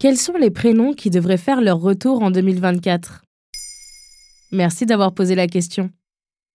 [0.00, 3.22] Quels sont les prénoms qui devraient faire leur retour en 2024
[4.52, 5.90] Merci d'avoir posé la question.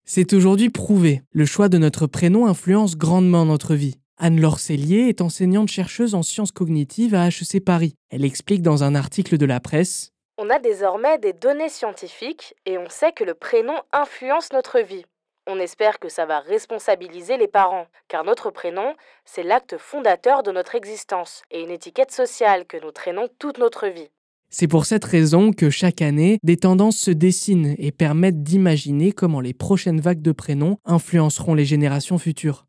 [0.06, 4.00] C'est aujourd'hui prouvé, le choix de notre prénom influence grandement notre vie.
[4.18, 7.96] Anne-Laure Cellier est enseignante-chercheuse en sciences cognitives à HEC Paris.
[8.10, 12.78] Elle explique dans un article de la presse On a désormais des données scientifiques et
[12.78, 15.04] on sait que le prénom influence notre vie.
[15.46, 18.94] On espère que ça va responsabiliser les parents, car notre prénom,
[19.26, 23.88] c'est l'acte fondateur de notre existence et une étiquette sociale que nous traînons toute notre
[23.88, 24.10] vie.
[24.50, 29.42] C'est pour cette raison que chaque année, des tendances se dessinent et permettent d'imaginer comment
[29.42, 32.66] les prochaines vagues de prénoms influenceront les générations futures.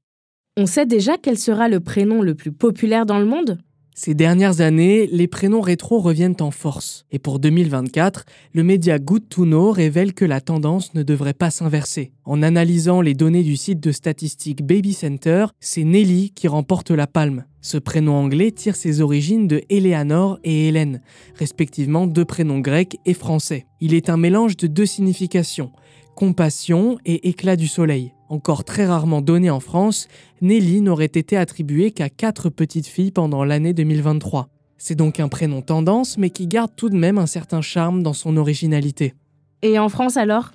[0.56, 3.60] On sait déjà quel sera le prénom le plus populaire dans le monde?
[3.96, 7.06] Ces dernières années, les prénoms rétro reviennent en force.
[7.12, 12.10] Et pour 2024, le média Good to révèle que la tendance ne devrait pas s'inverser.
[12.24, 17.06] En analysant les données du site de statistiques Baby Center, c'est Nelly qui remporte la
[17.06, 17.44] palme.
[17.60, 21.00] Ce prénom anglais tire ses origines de Eleanor et Hélène,
[21.36, 23.64] respectivement deux prénoms grecs et français.
[23.80, 25.70] Il est un mélange de deux significations,
[26.14, 28.12] compassion et éclat du soleil.
[28.28, 30.08] Encore très rarement donné en France,
[30.40, 34.48] Nelly n'aurait été attribuée qu'à quatre petites filles pendant l'année 2023.
[34.78, 38.12] C'est donc un prénom tendance, mais qui garde tout de même un certain charme dans
[38.12, 39.14] son originalité.
[39.62, 40.50] Et en France alors?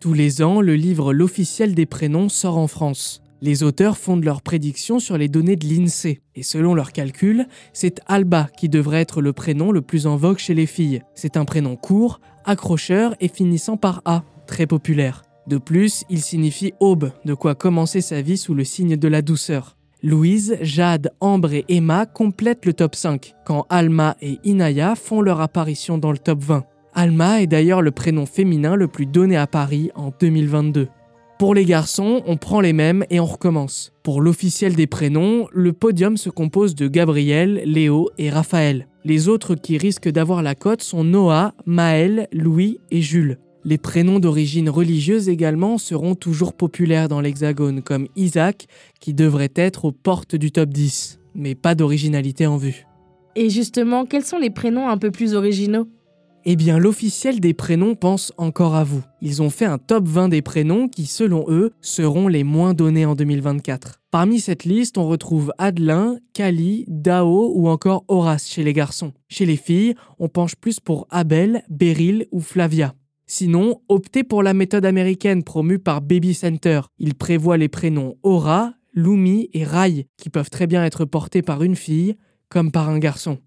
[0.00, 3.22] Tous les ans, le livre L'officiel des prénoms sort en France.
[3.40, 8.00] Les auteurs fondent leurs prédictions sur les données de l'INSEE, et selon leurs calculs, c'est
[8.06, 11.02] Alba qui devrait être le prénom le plus en vogue chez les filles.
[11.14, 14.22] C'est un prénom court, accrocheur et finissant par A,
[14.52, 15.22] très populaire.
[15.46, 19.22] De plus, il signifie aube, de quoi commencer sa vie sous le signe de la
[19.22, 19.78] douceur.
[20.02, 25.40] Louise, Jade, Ambre et Emma complètent le top 5, quand Alma et Inaya font leur
[25.40, 26.64] apparition dans le top 20.
[26.94, 30.88] Alma est d'ailleurs le prénom féminin le plus donné à Paris en 2022.
[31.38, 33.94] Pour les garçons, on prend les mêmes et on recommence.
[34.02, 38.86] Pour l'officiel des prénoms, le podium se compose de Gabriel, Léo et Raphaël.
[39.04, 43.38] Les autres qui risquent d'avoir la cote sont Noah, Maël, Louis et Jules.
[43.64, 48.66] Les prénoms d'origine religieuse également seront toujours populaires dans l'Hexagone, comme Isaac,
[49.00, 52.86] qui devrait être aux portes du top 10, mais pas d'originalité en vue.
[53.36, 55.86] Et justement, quels sont les prénoms un peu plus originaux?
[56.44, 59.02] Eh bien, l'officiel des prénoms pense encore à vous.
[59.20, 63.06] Ils ont fait un top 20 des prénoms qui, selon eux, seront les moins donnés
[63.06, 64.00] en 2024.
[64.10, 69.12] Parmi cette liste, on retrouve Adelin, Kali, Dao ou encore Horace chez les garçons.
[69.28, 72.92] Chez les filles, on penche plus pour Abel, Beryl ou Flavia.
[73.34, 76.82] Sinon, optez pour la méthode américaine promue par Baby Center.
[76.98, 81.62] Il prévoit les prénoms Aura, Lumi et Rai, qui peuvent très bien être portés par
[81.62, 82.18] une fille
[82.50, 83.38] comme par un garçon.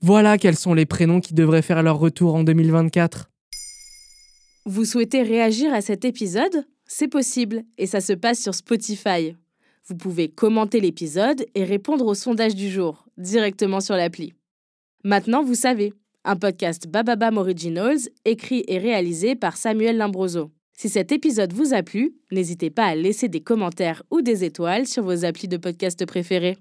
[0.00, 3.30] Voilà quels sont les prénoms qui devraient faire leur retour en 2024.
[4.64, 6.64] Vous souhaitez réagir à cet épisode?
[6.86, 9.36] C'est possible et ça se passe sur Spotify.
[9.88, 14.32] Vous pouvez commenter l'épisode et répondre au sondage du jour directement sur l'appli.
[15.04, 15.92] Maintenant, vous savez,
[16.26, 20.50] un podcast Bababam Originals écrit et réalisé par Samuel Limbroso.
[20.76, 24.86] Si cet épisode vous a plu, n'hésitez pas à laisser des commentaires ou des étoiles
[24.86, 26.58] sur vos applis de podcast préférés.